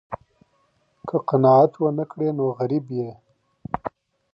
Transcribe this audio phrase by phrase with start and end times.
[1.07, 3.09] که قناعت ونه کړې نو غریب یې.